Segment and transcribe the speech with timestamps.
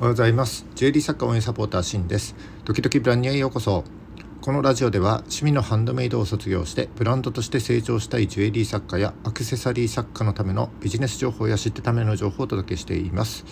[0.00, 0.64] おはようございます。
[0.76, 2.36] ジュエリー作家応援サポーターシンです。
[2.64, 3.82] 時々ブランニュへようこそ。
[4.40, 13.44] このラジオでは趣味のハンドメイドを卒業してブランドとして成長したいジュエリー作家やアクセサリー作家のためのビジネス情報や知ってための情報をお届けしています。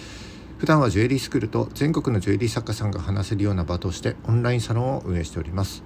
[0.59, 5.82] 普段はジュエリースクールと全国のジュエリー作家さんが話せるような場としてオンラインサロンを運営しております。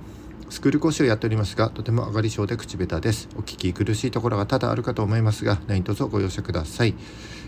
[0.50, 3.28] スクール講師をやっておりますがとても上がり症で口下手です。
[3.36, 6.96] お聞き苦しいところが多々あるかと思いますが何卒ご容赦ください、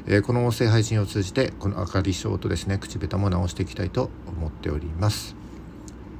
[0.07, 5.35] えー、この音声配信を通じてこの上がり症とですね口下手も直していきたいと思っております。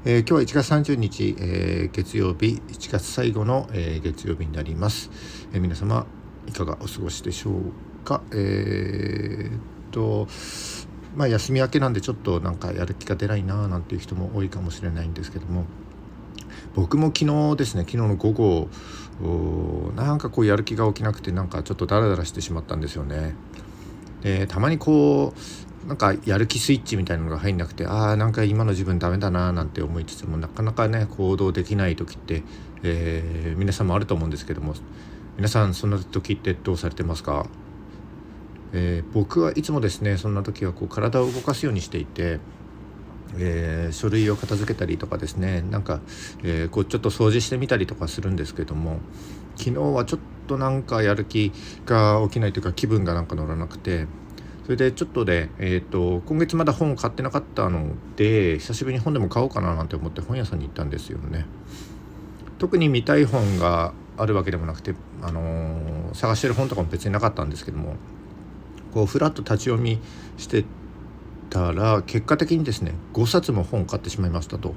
[0.05, 5.09] えー、今日は1月30日、えー、月曜日1月最後の、えー、月曜日になります、
[5.53, 6.05] え皆様
[6.49, 8.23] いかがお過ごしでしょうか？
[8.33, 9.61] えー、っ
[9.93, 10.27] と
[11.15, 15.65] まあ休み明けなんでちょっとなんかやる気が出ないななんていう人も多いかもしれないんですけども。
[16.75, 18.69] 僕も昨日ですね昨日の午後
[19.95, 23.35] なんかこうやる気が起きなくてなんかちょっとダラダラしてしまったんですよね。
[24.23, 25.35] でたまにこ
[25.85, 32.45] うなんかやる気スイッチみたいなのが入んなくてああなんか今の自分ダメだななんて思いつつもなかなかね行動できない時って、
[32.85, 34.75] えー、皆さんもあると思うんですけども
[35.37, 37.47] 皆さんそんな時ってどうされてますか、
[38.73, 42.39] えー、僕はいつもですねそんな時はこう体を動かすようにしていて
[43.39, 46.01] えー、書類を片付けたりとかですねなんか、
[46.43, 49.01] えー、こうちょっと掃除してみたりとかするんですけども
[49.57, 51.53] 昨日はちょっとなんかやる気
[51.87, 54.07] が起きないというか気分がなんか乗らなくて
[54.65, 61.47] それでちょっとで、えーと、今月まだ本を買ってなかったので久しぶりに本でも買おうかななんて思って本屋さんに行ったんですよね。
[62.59, 67.97] 特に見たい本があるわけでもなくて、あのー、探してる本とかも別になかったんですけども
[68.95, 69.99] こうふらっと立ち読み
[70.37, 70.65] して
[71.53, 74.75] たら結果的にですね5冊も本を買ってしまいましたと。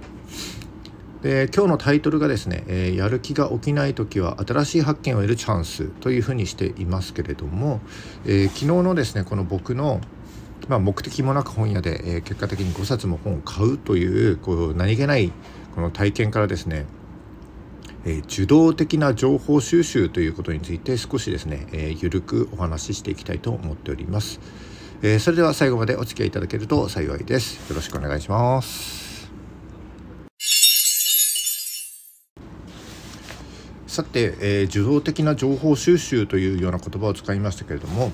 [1.22, 7.80] で今日のタイトルがですね、えー、やる気が起きない時は新しい発見を得るチャンスというふうにしていますけれども、
[8.26, 10.02] えー、昨日のですねこの僕の
[10.68, 15.31] まあ、目的もなく本屋で、えー、結果的に5冊も本を買うというこう何気ない
[15.76, 16.86] この体験からですね、
[18.03, 24.40] え、受動的な情報収集ということについて少しですね、えー、ゆるくお話ししていきたいと思っております。
[25.01, 27.69] えー、それでは最後までお付き合いいただけると幸いです。
[27.69, 29.29] よろしくお願いします。
[33.88, 38.11] さて、えー、受動的な情報収集というような言葉を使いましたけれども、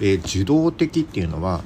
[0.00, 1.62] えー、受動的っていうのは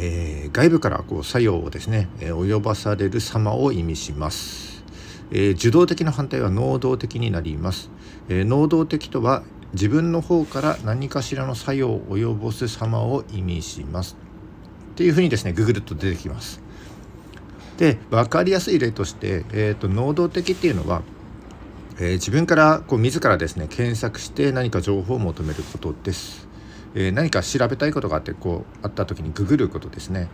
[0.00, 4.84] えー、外部からこう作用をですね、えー、及ばされる様を意味します、
[5.32, 7.90] えー、受動的の反対は能動的になります、
[8.28, 9.42] え能動的とは
[9.72, 14.16] 自分の方から何かしらの作用を及ぼす様を意味します
[14.92, 16.60] っていうふうにですねググると出てきます。
[17.76, 21.02] で分かりやすい例として、えーと、能動的っていうのは、
[21.98, 26.48] えー、自分からこう自らですね検索して何か情報を求めることです。
[26.94, 30.28] えー、何か調べたいことがあってこうあった時にググることですね。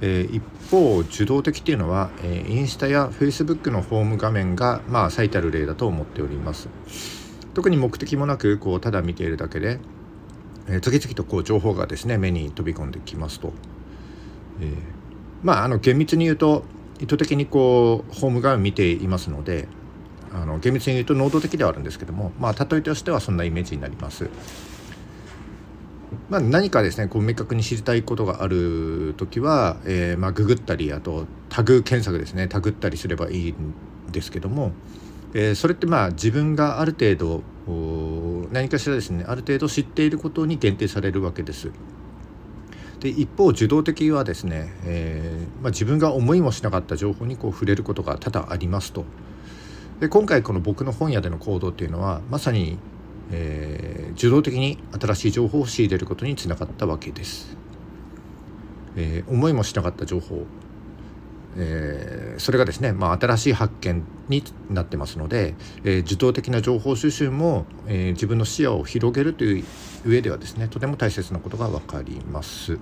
[0.00, 6.68] えー、一方受動的っていうのは、えインスタやフェイスブックのホーム画面がまあ最たる例だと思っております。
[7.58, 9.80] 特に目的もなくこうただ見ているだけで、
[10.68, 13.52] え、次々とこう情報がですね目に飛び込んできますと、
[14.60, 14.76] えー、
[15.42, 16.62] まああの厳密に言うと
[17.00, 19.66] 意図的にこうホーム画面見ていますので
[20.32, 24.30] あの厳密に言うと能動的ではあるんですけどもまあ例えとしてはそんなイメージになります。
[26.30, 33.74] まあ、何かですねこう明確に知りたいことがある時は、えー、まあ、ググったりあとタグ検索ですねタグったりすればいいん
[34.12, 34.70] ですけども、
[35.34, 37.42] えー、それってまあ自分がある程度
[38.50, 41.70] 何かしらですねある程度知っていることに限定されるわけです。
[43.00, 49.04] で一方受動的はですね、えー、まあ、自分が思いもしなかった情報にこう触れることが多々ありますと。
[50.00, 52.78] で今回この僕の本屋での行動っていうのはまさに、
[53.30, 57.56] えー、受動的に新しい情報を仕入れることにつながったわけです。
[58.96, 60.46] えー、思いもしなかった情報
[61.56, 65.54] えそれがですね、まあ、新しい発見になってますので、
[65.84, 69.64] えー、受動的な情報収集も、えー、自分の視野を広げるという
[70.06, 72.78] 上ではですねとても大切なことが分かります。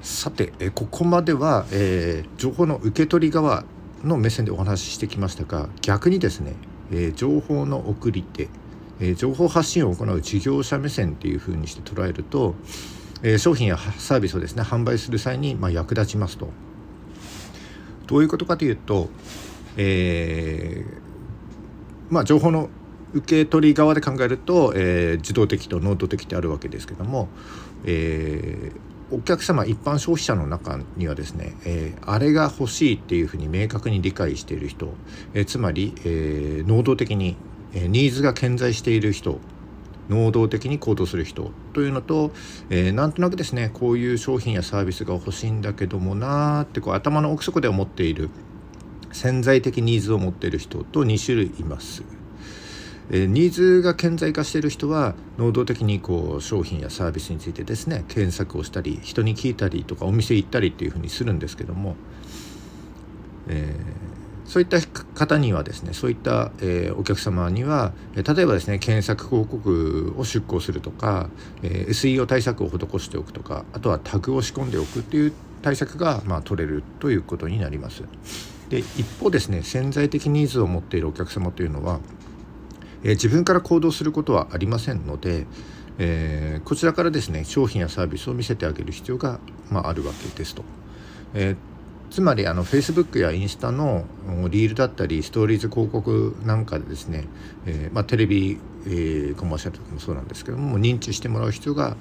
[0.00, 3.64] さて、えここまでは、え情報の受け取り側
[4.02, 6.54] の目線でお話ししてきましたが逆にですね、
[6.90, 8.48] え情報の送り手、
[8.98, 12.56] え情報発信を行う事業者目線っていうふうにして捉えると、
[13.22, 16.48] え商品やサービスをですね販売する際に、ま、役立ちますと。
[18.12, 19.08] どういうことかというと、
[19.78, 22.68] えー、まあ、情報の
[23.14, 27.28] 受け取り側で考えると、えー、自動的と能動的ってあるわけですけども、
[27.86, 34.92] えー、お客様一般消費者の中にはですね、えー、あれが欲しいっていうふうに明確に理解している人、
[35.32, 37.36] えつまり、え能動的に、
[37.72, 39.40] えニーズが顕在している人
[40.08, 42.32] 能動的に行動する人というのと、
[42.70, 48.30] えー、なんとなくですねこういう商品やサービスが欲しいんだけどもなーってこう頭の奥底で思っている
[49.12, 52.02] 潜在的ニーズを持っている人と2種類います。
[53.10, 61.96] え、ニーズが顕在化している人は能動的にこう商品やサービスについてですね検索をしたり人に聞いたりとかお店行ったりっていうふうにするんですけども、
[63.48, 71.30] えー、そういった方にはですねそういった、えー、お客様には例えばですね検索広告を出稿するとか、
[71.62, 78.02] えー、SEO 対策を施しておくとかあとはタグを仕込んでおくっていう対策が、まあ、取れるということになります。
[78.68, 82.00] で一方ですね潜在的ニーズを持っているお客様というのは
[83.04, 85.46] えー、自分から行動することはありませんので、
[85.98, 89.40] えー、こちらからですね商品やサービスを見せてあげる必要が、
[89.70, 90.64] まあ、あるわけですと。
[91.34, 91.71] えー
[92.12, 94.04] つまりあの Facebook やインスタの
[94.50, 97.24] リールだったりストーリーズ広告なんかでですね、
[97.64, 101.96] えー、まあ、テレビ、えー、コマーシャルとかもそうなんですけども認知してもらう必要が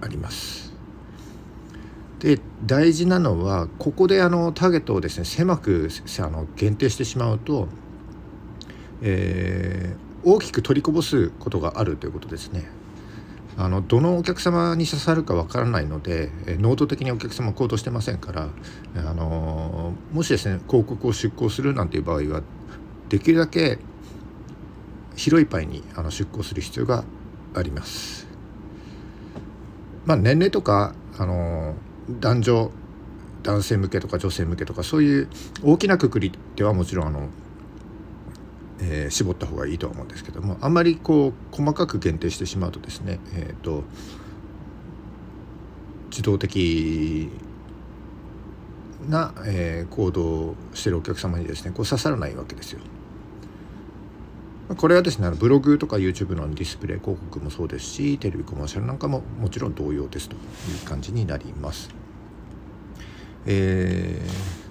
[0.00, 0.72] あります。
[2.20, 5.90] で大事なのはここであのターゲットをですね狭く
[6.20, 7.68] あの限定してしまうと、
[9.02, 12.64] えー、大きく取りこぼすことがあるということですね。
[13.58, 18.48] あのどのお客様に刺さるかわからないので能動的にお客様行動してませんから
[18.96, 22.42] あのもしですね広告を出稿するなんていう場合は
[23.08, 23.78] できるだけ
[25.16, 27.04] 広いパイにあの出稿する必要が
[27.54, 28.26] あります。
[30.06, 31.74] まあ、年齢とかあの
[32.08, 32.70] 男女
[33.42, 35.28] 男性向けとか女性向けとかそういう
[35.62, 37.28] 大きなくくりではもちろんあの
[38.84, 43.84] えー、絞った方がいいとは思うんですけどもあんまりこう細かく限定してしまうとですね、えーと、
[46.10, 47.30] 自動的
[49.08, 52.80] な、えー、行動をしてるお客様にですねこう刺さらないわけですよ。
[54.76, 60.40] これはですねブログとか YouTube のディスプレイ広告もそうですしテレビコマーシャルなんかももちろん同様ですという
[60.86, 61.90] 感じになります。
[63.44, 64.61] えー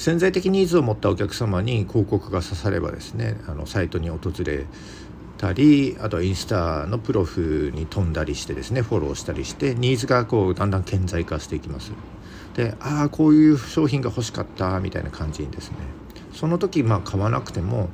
[0.00, 4.64] 潜在的ニーズを持ったお客様に広告が刺さればですねあのサイトに訪れ
[5.36, 11.92] たりあとはインスタのプロフに飛んだりしてですねフォローしたりしてニーズがこうだんだん顕在化していきます。
[12.54, 15.76] でああこういう商品が欲しかったみたいな感じにですね
[16.32, 17.90] その時まあ買わなくても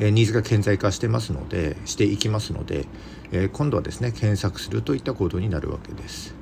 [0.00, 2.84] えニーズが顕在化してますのでしていきますので、
[3.32, 6.34] え今度はですね検索するといった行動になるわけです。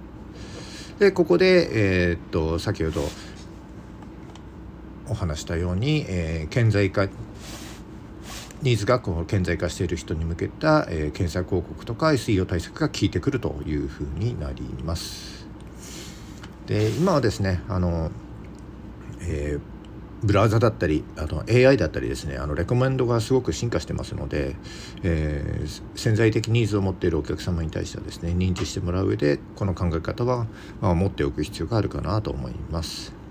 [0.98, 3.02] でここで、えー、っと先ほど
[5.12, 7.06] お話したように、えー、顕在化
[8.62, 15.46] ニーズがこう顕在化している人に向けた、えー、検索広告とか SEO 対策が効いてくるというふうになります。
[16.66, 18.10] で今はですねあの、
[19.20, 19.72] えー
[20.22, 24.54] ブラウザだったりあと AI だったりですねあのレコメンドがすごく進化してますので、
[25.02, 30.46] えー、潜在的ニーズを持っているお客様に対してはですね認知してもらう上でこの考え方は、
[30.80, 33.21] まあ、持っておく必要があるかなと思います。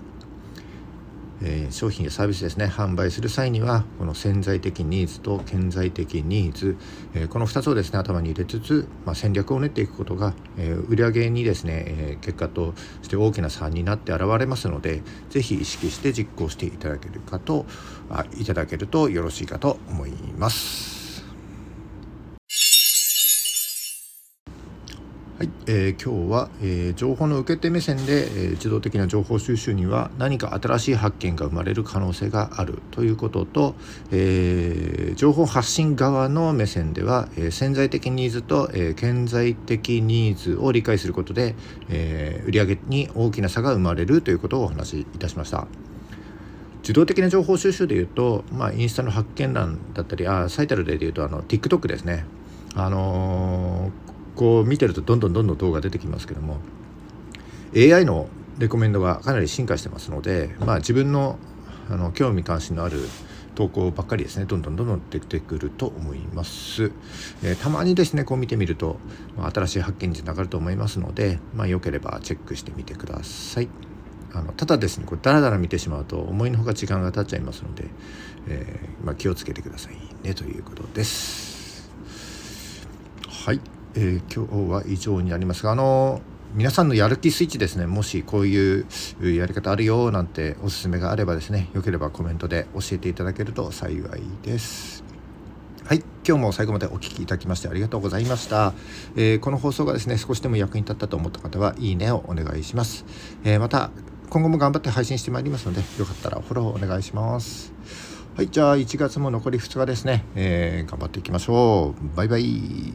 [1.44, 6.76] えー、商品やサービスですね販売する際にはこの潜在的ニーズと顕在的ニーズ、
[7.14, 17.66] えー、この2つをですね頭に入れつつ、まあ、戦略を練っていくことが、えー、売上にですね、え結果として大きな差になって現れますので是非意識して実行していただけるかと
[18.10, 21.01] あいただけるとよろしいかと思います。
[25.42, 33.74] はい、えー、今日は、えー、情報の受け手目線で、えー、自動的な情報収集には何か新しい発見が生まれる可能性があるということと、
[34.12, 41.56] えー、情報発信側の目線では、え、潜在的ニーズと、えー、顕在的ニーズを理解することで、
[41.88, 45.66] えー、売上に大きな差が生まれるということをお話しいたしました。
[46.82, 52.26] 自動的な情報収集でいうと、まあ、インスタの発見欄だったりあ最たる例でいうとあの TikTok ですね。
[52.76, 54.01] あのー
[54.36, 56.58] こう見てるとどんどんどんどん動画出てきますけども
[57.76, 61.38] AI のレコメンドがかなり進化してますので、まあ、自分の
[61.90, 63.00] あの興味関心のある
[63.54, 64.46] 投稿ばっかりですね。
[64.46, 66.92] どんどんどんどん出てくると思います、
[67.42, 68.98] えー、たまにですねこう見てみると、
[69.36, 73.68] まあ、新しい発見につながると思いますので、まあ、よければチェックしてみてください。
[74.34, 77.84] あのただですねこれダラダラ見てしまうと思いのほか時間が経っちゃいますので、
[78.48, 79.96] えー、まあ、気をつけてください
[80.26, 81.90] ねということです。
[83.28, 83.81] はい。
[83.94, 86.20] えー、今日は以上になりますがあの
[86.54, 88.86] 皆さんのやる気スイッチですねもしこういう
[89.22, 95.02] やり方あるよなんておすすめがあればですねよければコメントで教えていただけると幸いです。
[95.84, 98.72] はい今日も最後までお聴きいただきましてありがとうございました、
[99.16, 103.04] えー、この放送がですね少しでも役に立ったと思った方はいいねをお願いします、
[103.42, 103.90] えー、また
[104.30, 107.72] 今後も頑張って配信してまいりますのでよかったらフォローお願いします。
[108.36, 112.16] はいじゃあ1月も残り2日ですね、えー、頑張っていきましょう。
[112.16, 112.94] バイバイ。